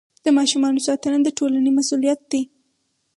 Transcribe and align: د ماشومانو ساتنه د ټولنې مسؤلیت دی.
د 0.23 0.25
ماشومانو 0.37 0.79
ساتنه 0.87 1.19
د 1.23 1.29
ټولنې 1.37 1.71
مسؤلیت 1.79 2.19
دی. 2.31 2.41